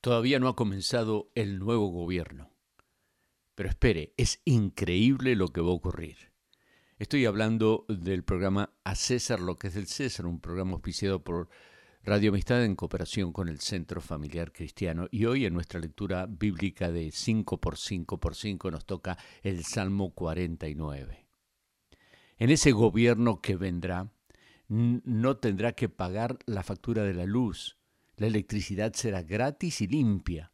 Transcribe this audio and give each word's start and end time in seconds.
Todavía 0.00 0.38
no 0.38 0.48
ha 0.48 0.56
comenzado 0.56 1.30
el 1.34 1.58
nuevo 1.58 1.88
gobierno. 1.88 2.50
Pero 3.54 3.68
espere, 3.68 4.14
es 4.16 4.40
increíble 4.46 5.36
lo 5.36 5.48
que 5.48 5.60
va 5.60 5.68
a 5.68 5.74
ocurrir. 5.74 6.32
Estoy 6.98 7.26
hablando 7.26 7.84
del 7.88 8.24
programa 8.24 8.72
A 8.84 8.94
César 8.94 9.40
lo 9.40 9.58
que 9.58 9.68
es 9.68 9.74
del 9.74 9.86
César, 9.86 10.26
un 10.26 10.40
programa 10.40 10.72
auspiciado 10.72 11.22
por 11.22 11.48
Radio 12.02 12.30
Amistad 12.30 12.64
en 12.64 12.76
cooperación 12.76 13.30
con 13.32 13.48
el 13.50 13.60
Centro 13.60 14.00
Familiar 14.00 14.52
Cristiano. 14.52 15.06
Y 15.10 15.26
hoy 15.26 15.44
en 15.44 15.52
nuestra 15.52 15.80
lectura 15.80 16.26
bíblica 16.26 16.90
de 16.90 17.10
5 17.10 17.60
por 17.60 17.76
5 17.76 18.18
por 18.18 18.34
5 18.34 18.70
nos 18.70 18.86
toca 18.86 19.18
el 19.42 19.64
Salmo 19.64 20.14
49. 20.14 21.26
En 22.38 22.48
ese 22.48 22.72
gobierno 22.72 23.42
que 23.42 23.56
vendrá, 23.56 24.10
no 24.68 25.36
tendrá 25.36 25.72
que 25.72 25.90
pagar 25.90 26.38
la 26.46 26.62
factura 26.62 27.02
de 27.02 27.12
la 27.12 27.26
luz, 27.26 27.79
la 28.20 28.26
electricidad 28.26 28.92
será 28.92 29.22
gratis 29.22 29.80
y 29.80 29.86
limpia. 29.86 30.52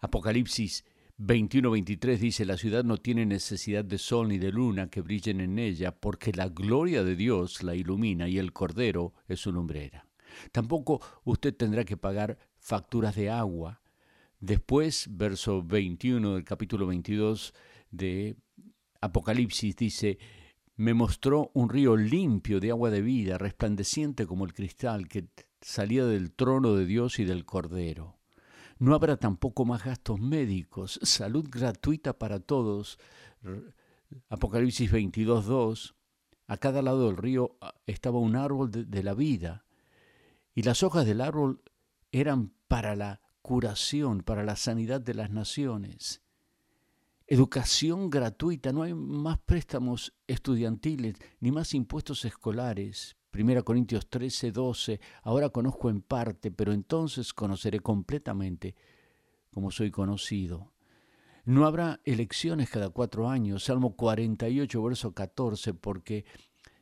Apocalipsis 0.00 0.84
21-23 1.16 2.18
dice, 2.18 2.44
la 2.44 2.56
ciudad 2.56 2.82
no 2.82 2.96
tiene 2.96 3.24
necesidad 3.24 3.84
de 3.84 3.98
sol 3.98 4.26
ni 4.26 4.38
de 4.38 4.50
luna 4.50 4.90
que 4.90 5.00
brillen 5.00 5.40
en 5.40 5.60
ella, 5.60 5.92
porque 5.92 6.32
la 6.32 6.48
gloria 6.48 7.04
de 7.04 7.14
Dios 7.14 7.62
la 7.62 7.76
ilumina 7.76 8.28
y 8.28 8.38
el 8.38 8.52
Cordero 8.52 9.14
es 9.28 9.38
su 9.38 9.52
lumbrera. 9.52 10.08
Tampoco 10.50 11.00
usted 11.22 11.54
tendrá 11.54 11.84
que 11.84 11.96
pagar 11.96 12.36
facturas 12.58 13.14
de 13.14 13.30
agua. 13.30 13.80
Después, 14.40 15.06
verso 15.08 15.62
21 15.62 16.34
del 16.34 16.42
capítulo 16.42 16.88
22 16.88 17.54
de 17.92 18.34
Apocalipsis 19.00 19.76
dice, 19.76 20.18
me 20.74 20.94
mostró 20.94 21.52
un 21.54 21.68
río 21.68 21.96
limpio 21.96 22.58
de 22.58 22.72
agua 22.72 22.90
de 22.90 23.02
vida, 23.02 23.38
resplandeciente 23.38 24.26
como 24.26 24.44
el 24.44 24.52
cristal, 24.52 25.06
que 25.06 25.28
salida 25.62 26.06
del 26.06 26.32
trono 26.32 26.74
de 26.74 26.86
Dios 26.86 27.18
y 27.18 27.24
del 27.24 27.44
Cordero. 27.44 28.18
No 28.78 28.94
habrá 28.94 29.16
tampoco 29.16 29.64
más 29.64 29.84
gastos 29.84 30.20
médicos, 30.20 30.98
salud 31.02 31.46
gratuita 31.48 32.18
para 32.18 32.40
todos. 32.40 32.98
Apocalipsis 34.28 34.92
22.2. 34.92 35.94
A 36.48 36.56
cada 36.56 36.82
lado 36.82 37.06
del 37.06 37.16
río 37.16 37.56
ah, 37.60 37.74
estaba 37.86 38.18
un 38.18 38.36
árbol 38.36 38.70
de, 38.70 38.84
de 38.84 39.02
la 39.02 39.14
vida 39.14 39.64
y 40.54 40.62
las 40.62 40.82
hojas 40.82 41.06
del 41.06 41.20
árbol 41.20 41.62
eran 42.10 42.52
para 42.68 42.94
la 42.96 43.20
curación, 43.40 44.22
para 44.22 44.42
la 44.44 44.56
sanidad 44.56 45.00
de 45.00 45.14
las 45.14 45.30
naciones. 45.30 46.22
Educación 47.26 48.10
gratuita, 48.10 48.72
no 48.72 48.82
hay 48.82 48.94
más 48.94 49.38
préstamos 49.38 50.12
estudiantiles 50.26 51.14
ni 51.40 51.50
más 51.50 51.72
impuestos 51.72 52.24
escolares, 52.24 53.16
1 53.34 53.64
Corintios 53.64 54.08
13, 54.08 54.52
12, 54.52 55.00
ahora 55.22 55.48
conozco 55.48 55.88
en 55.88 56.02
parte, 56.02 56.50
pero 56.50 56.72
entonces 56.72 57.32
conoceré 57.32 57.80
completamente 57.80 58.74
como 59.52 59.70
soy 59.70 59.90
conocido. 59.90 60.72
No 61.44 61.66
habrá 61.66 62.00
elecciones 62.04 62.70
cada 62.70 62.90
cuatro 62.90 63.28
años, 63.28 63.64
Salmo 63.64 63.96
48, 63.96 64.82
verso 64.82 65.12
14, 65.12 65.74
porque 65.74 66.24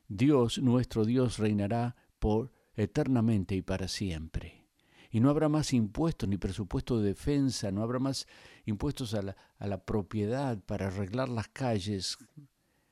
Dios, 0.08 0.58
nuestro 0.58 1.04
Dios, 1.04 1.38
reinará 1.38 1.96
por 2.18 2.52
eternamente 2.74 3.54
y 3.54 3.62
para 3.62 3.88
siempre. 3.88 4.66
Y 5.10 5.20
no 5.20 5.30
habrá 5.30 5.48
más 5.48 5.72
impuestos 5.72 6.28
ni 6.28 6.36
presupuesto 6.36 7.00
de 7.00 7.08
defensa, 7.08 7.70
no 7.70 7.82
habrá 7.82 7.98
más 7.98 8.26
impuestos 8.64 9.14
a 9.14 9.22
la, 9.22 9.36
a 9.56 9.66
la 9.66 9.84
propiedad 9.84 10.58
para 10.64 10.88
arreglar 10.88 11.28
las 11.28 11.48
calles, 11.48 12.18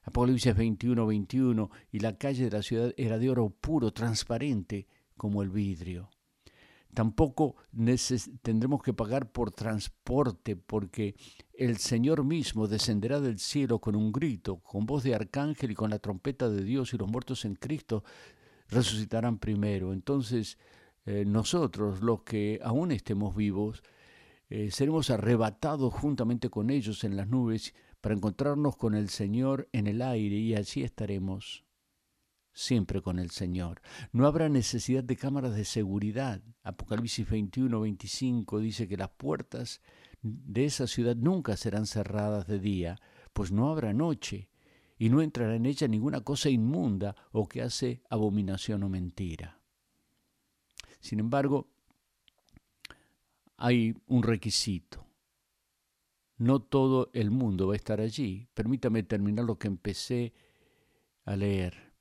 Apocalipsis 0.08 0.56
21, 0.56 1.06
21, 1.06 1.70
y 1.92 2.00
la 2.00 2.16
calle 2.16 2.44
de 2.44 2.50
la 2.50 2.62
ciudad 2.62 2.92
era 2.96 3.18
de 3.18 3.30
oro 3.30 3.50
puro, 3.50 3.92
transparente 3.92 4.86
como 5.16 5.42
el 5.42 5.50
vidrio. 5.50 6.10
Tampoco 6.94 7.56
tendremos 8.42 8.82
que 8.82 8.94
pagar 8.94 9.30
por 9.30 9.52
transporte, 9.52 10.56
porque 10.56 11.14
el 11.52 11.76
Señor 11.76 12.24
mismo 12.24 12.66
descenderá 12.66 13.20
del 13.20 13.38
cielo 13.38 13.78
con 13.78 13.94
un 13.94 14.10
grito, 14.10 14.56
con 14.60 14.86
voz 14.86 15.02
de 15.02 15.14
arcángel 15.14 15.72
y 15.72 15.74
con 15.74 15.90
la 15.90 15.98
trompeta 15.98 16.48
de 16.48 16.64
Dios, 16.64 16.94
y 16.94 16.98
los 16.98 17.08
muertos 17.08 17.44
en 17.44 17.54
Cristo 17.54 18.02
resucitarán 18.68 19.38
primero. 19.38 19.92
Entonces, 19.92 20.58
eh, 21.04 21.24
nosotros, 21.26 22.00
los 22.00 22.22
que 22.22 22.60
aún 22.62 22.92
estemos 22.92 23.36
vivos, 23.36 23.82
eh, 24.48 24.70
seremos 24.70 25.10
arrebatados 25.10 25.92
juntamente 25.92 26.48
con 26.48 26.70
ellos 26.70 27.04
en 27.04 27.16
las 27.16 27.28
nubes 27.28 27.74
para 28.08 28.16
encontrarnos 28.16 28.74
con 28.74 28.94
el 28.94 29.10
Señor 29.10 29.68
en 29.70 29.86
el 29.86 30.00
aire 30.00 30.36
y 30.36 30.54
allí 30.54 30.82
estaremos 30.82 31.66
siempre 32.54 33.02
con 33.02 33.18
el 33.18 33.30
Señor. 33.30 33.82
No 34.12 34.26
habrá 34.26 34.48
necesidad 34.48 35.04
de 35.04 35.14
cámaras 35.14 35.54
de 35.54 35.66
seguridad. 35.66 36.40
Apocalipsis 36.62 37.28
21, 37.28 37.78
25 37.78 38.60
dice 38.60 38.88
que 38.88 38.96
las 38.96 39.10
puertas 39.10 39.82
de 40.22 40.64
esa 40.64 40.86
ciudad 40.86 41.16
nunca 41.16 41.54
serán 41.58 41.84
cerradas 41.84 42.46
de 42.46 42.58
día, 42.58 42.98
pues 43.34 43.52
no 43.52 43.70
habrá 43.70 43.92
noche, 43.92 44.48
y 44.96 45.10
no 45.10 45.20
entrará 45.20 45.56
en 45.56 45.66
ella 45.66 45.86
ninguna 45.86 46.22
cosa 46.22 46.48
inmunda 46.48 47.14
o 47.30 47.46
que 47.46 47.60
hace 47.60 48.00
abominación 48.08 48.84
o 48.84 48.88
mentira. 48.88 49.60
Sin 50.98 51.20
embargo, 51.20 51.68
hay 53.58 53.94
un 54.06 54.22
requisito. 54.22 55.07
No 56.38 56.60
todo 56.60 57.10
el 57.12 57.32
mundo 57.32 57.66
va 57.66 57.72
a 57.72 57.76
estar 57.76 58.00
allí. 58.00 58.46
Permítame 58.54 59.02
terminar 59.02 59.44
lo 59.44 59.58
que 59.58 59.66
empecé 59.66 60.32
a 61.24 61.34
leer. 61.34 61.92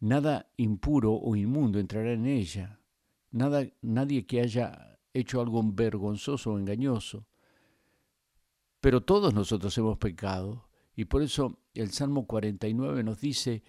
Nada 0.00 0.50
impuro 0.56 1.14
o 1.14 1.36
inmundo 1.36 1.78
entrará 1.78 2.12
en 2.12 2.26
ella. 2.26 2.80
Nada, 3.30 3.66
nadie 3.80 4.26
que 4.26 4.40
haya 4.40 4.98
hecho 5.12 5.40
algo 5.40 5.62
vergonzoso 5.64 6.52
o 6.52 6.58
engañoso. 6.58 7.26
Pero 8.80 9.02
todos 9.02 9.32
nosotros 9.32 9.76
hemos 9.78 9.98
pecado 9.98 10.68
y 10.96 11.06
por 11.06 11.22
eso 11.22 11.60
el 11.74 11.90
Salmo 11.90 12.26
49 12.26 13.04
nos 13.04 13.20
dice 13.20 13.62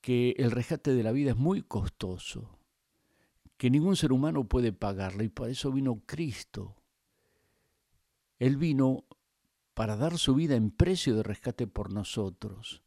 que 0.00 0.34
el 0.38 0.50
rescate 0.50 0.94
de 0.94 1.02
la 1.02 1.12
vida 1.12 1.30
es 1.30 1.36
muy 1.36 1.62
costoso, 1.62 2.58
que 3.56 3.70
ningún 3.70 3.96
ser 3.96 4.12
humano 4.12 4.44
puede 4.44 4.72
pagarlo 4.72 5.24
y 5.24 5.28
por 5.28 5.48
eso 5.50 5.72
vino 5.72 6.02
Cristo 6.06 6.79
él 8.40 8.56
vino 8.56 9.04
para 9.74 9.96
dar 9.96 10.18
su 10.18 10.34
vida 10.34 10.56
en 10.56 10.70
precio 10.70 11.14
de 11.14 11.22
rescate 11.22 11.66
por 11.66 11.92
nosotros. 11.92 12.82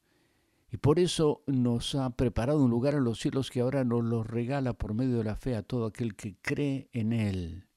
Y 0.71 0.77
por 0.77 0.99
eso 0.99 1.43
nos 1.45 1.93
ha 1.93 2.09
preparado 2.09 2.63
un 2.63 2.71
lugar 2.71 2.95
en 2.95 3.03
los 3.03 3.19
cielos 3.19 3.51
que 3.51 3.61
ahora 3.61 3.83
nos 3.83 4.03
lo 4.03 4.23
regala 4.23 4.73
por 4.73 4.95
medio 4.95 5.19
de 5.19 5.23
la 5.23 5.35
fe 5.35 5.55
a 5.55 5.61
todo 5.61 5.85
aquel 5.85 6.15
que 6.15 6.35
cree 6.41 6.89
en 6.91 7.13
Él, 7.13 7.67